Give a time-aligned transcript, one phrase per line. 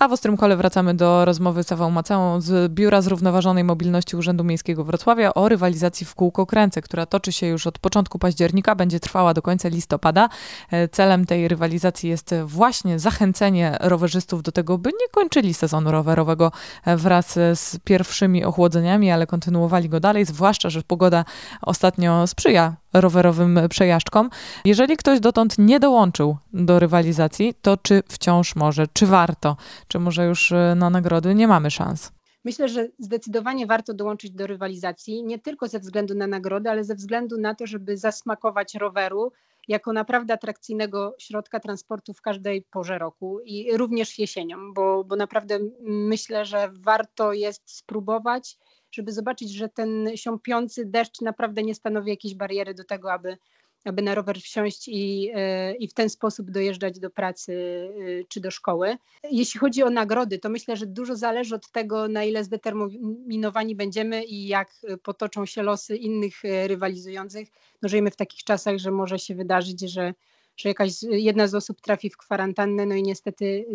[0.00, 4.44] A w Ostrym Kole wracamy do rozmowy z Ewą Macałą z Biura Zrównoważonej Mobilności Urzędu
[4.44, 9.00] Miejskiego Wrocławia o rywalizacji w kółko kręce, która toczy się już od początku października, będzie
[9.00, 10.28] trwała do końca listopada.
[10.70, 16.52] E, celem tej rywalizacji jest właśnie zachęcenie rowerzystów do tego, by nie kończyli sezonu rowerowego
[16.84, 21.24] e, wraz z pierwszymi ochłodzeniami, ale kontynuowali go dalej, zwłaszcza, że pogoda
[21.62, 24.30] ostatnio sprzyja rowerowym przejażdżkom.
[24.64, 29.56] Jeżeli ktoś dotąd nie dołączył do rywalizacji, to czy wciąż może, czy warto,
[29.88, 32.12] czy może już e, na nagrody nie mamy szans?
[32.44, 36.94] Myślę, że zdecydowanie warto dołączyć do rywalizacji, nie tylko ze względu na nagrody, ale ze
[36.94, 39.32] względu na to, żeby zasmakować roweru
[39.68, 45.58] jako naprawdę atrakcyjnego środka transportu w każdej porze roku i również jesienią, bo, bo naprawdę
[45.82, 48.58] myślę, że warto jest spróbować
[48.92, 53.36] żeby zobaczyć, że ten siąpiący deszcz naprawdę nie stanowi jakiejś bariery do tego, aby,
[53.84, 58.40] aby na rower wsiąść i, e, i w ten sposób dojeżdżać do pracy e, czy
[58.40, 58.96] do szkoły.
[59.30, 64.24] Jeśli chodzi o nagrody, to myślę, że dużo zależy od tego, na ile zdeterminowani będziemy
[64.24, 64.70] i jak
[65.02, 67.48] potoczą się losy innych e, rywalizujących.
[67.82, 70.14] No, żyjemy w takich czasach, że może się wydarzyć, że
[70.60, 73.66] że jakaś jedna z osób trafi w kwarantannę, no i niestety y,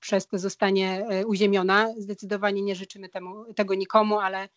[0.00, 1.94] przez to zostanie e, uziemiona.
[1.98, 4.48] Zdecydowanie nie życzymy temu, tego nikomu, ale,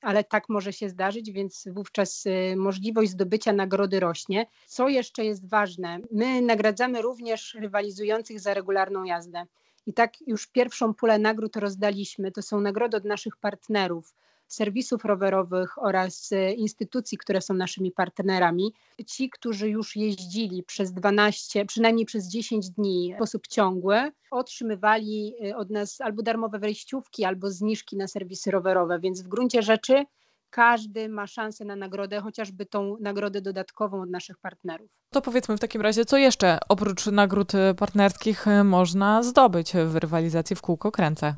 [0.00, 4.46] ale tak może się zdarzyć, więc wówczas y, możliwość zdobycia nagrody rośnie.
[4.66, 5.98] Co jeszcze jest ważne?
[6.12, 9.46] My nagradzamy również rywalizujących za regularną jazdę.
[9.86, 12.32] I tak już pierwszą pulę nagród rozdaliśmy.
[12.32, 14.14] To są nagrody od naszych partnerów
[14.48, 18.72] serwisów rowerowych oraz e, instytucji, które są naszymi partnerami.
[19.06, 25.56] Ci, którzy już jeździli przez 12, przynajmniej przez 10 dni w sposób ciągły, otrzymywali e,
[25.56, 30.04] od nas albo darmowe wejściówki, albo zniżki na serwisy rowerowe, więc w gruncie rzeczy
[30.50, 34.90] każdy ma szansę na nagrodę, chociażby tą nagrodę dodatkową od naszych partnerów.
[35.10, 40.62] To powiedzmy w takim razie, co jeszcze oprócz nagród partnerskich można zdobyć w rywalizacji w
[40.62, 41.34] kółko kręcę?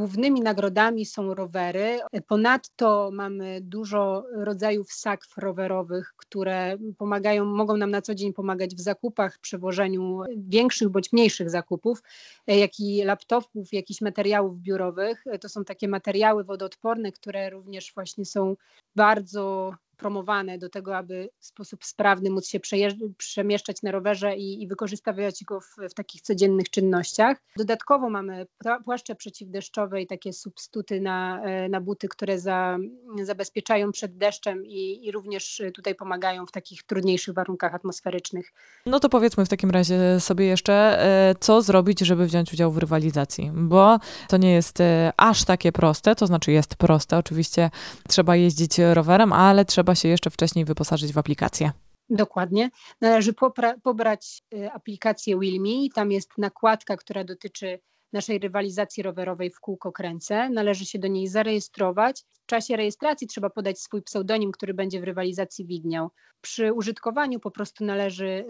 [0.00, 1.98] Głównymi nagrodami są rowery.
[2.26, 8.80] Ponadto mamy dużo rodzajów sakw rowerowych, które pomagają, mogą nam na co dzień pomagać w
[8.80, 12.02] zakupach, przewożeniu większych bądź mniejszych zakupów,
[12.46, 15.24] jak i laptopów, jakichś materiałów biurowych.
[15.40, 18.56] To są takie materiały wodoodporne, które również właśnie są
[18.96, 22.60] bardzo promowane do tego, aby w sposób sprawny móc się
[23.16, 27.42] przemieszczać na rowerze i, i wykorzystywać go w, w, takich codziennych czynnościach.
[27.56, 28.46] Dodatkowo mamy
[28.84, 32.78] płaszcze przeciwdeszczowe i takie substytuty na, e, na buty, które za,
[33.22, 38.52] zabezpieczają przed deszczem i, i również tutaj pomagają w takich trudniejszych warunkach atmosferycznych.
[38.86, 42.78] No to powiedzmy w takim razie sobie jeszcze, e, co zrobić, żeby wziąć udział w
[42.78, 47.70] rywalizacji, bo to nie jest e, aż takie proste, to znaczy jest proste, oczywiście
[48.08, 51.70] trzeba jeździć rowerem, ale trzeba trzeba się jeszcze wcześniej wyposażyć w aplikację.
[52.10, 52.70] Dokładnie.
[53.00, 53.32] Należy
[53.82, 55.90] pobrać y, aplikację Wilmi.
[55.94, 57.78] Tam jest nakładka, która dotyczy
[58.12, 60.50] naszej rywalizacji rowerowej w kółko kręcę.
[60.50, 62.24] Należy się do niej zarejestrować.
[62.42, 66.10] W czasie rejestracji trzeba podać swój pseudonim, który będzie w rywalizacji widniał.
[66.40, 68.44] Przy użytkowaniu po prostu należy, y,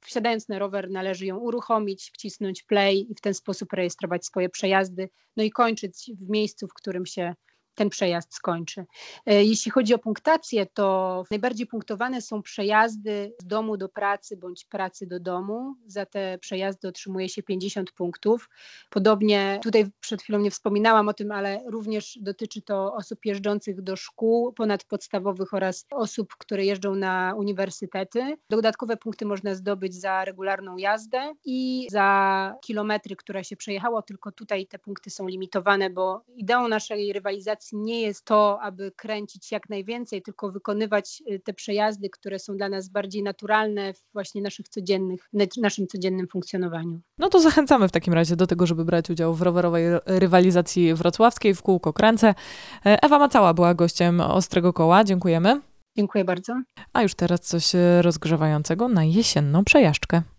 [0.00, 5.08] wsiadając na rower, należy ją uruchomić, wcisnąć play i w ten sposób rejestrować swoje przejazdy,
[5.36, 7.34] no i kończyć w miejscu, w którym się
[7.76, 8.84] ten przejazd skończy.
[9.26, 14.64] E, jeśli chodzi o punktację, to najbardziej punktowane są przejazdy z domu do pracy bądź
[14.64, 15.74] pracy do domu.
[15.86, 18.48] Za te przejazdy otrzymuje się 50 punktów.
[18.90, 23.96] Podobnie tutaj przed chwilą nie wspominałam o tym, ale również dotyczy to osób jeżdżących do
[23.96, 28.36] szkół ponadpodstawowych oraz osób, które jeżdżą na uniwersytety.
[28.50, 34.66] Dodatkowe punkty można zdobyć za regularną jazdę i za kilometry, które się przejechało, tylko tutaj
[34.66, 40.22] te punkty są limitowane, bo ideą naszej rywalizacji nie jest to, aby kręcić jak najwięcej,
[40.22, 45.30] tylko wykonywać y, te przejazdy, które są dla nas bardziej naturalne w właśnie naszych codziennych,
[45.56, 47.00] naszym codziennym funkcjonowaniu.
[47.18, 51.54] No to zachęcamy w takim razie do tego, żeby brać udział w rowerowej rywalizacji wrocławskiej
[51.54, 52.34] w kółko kręcę.
[52.86, 55.04] E, Ewa Macała była gościem Ostrego Koła.
[55.04, 55.60] Dziękujemy.
[55.96, 56.52] Dziękuję bardzo.
[56.92, 60.22] A już teraz coś e, rozgrzewającego na jesienną przejażdżkę.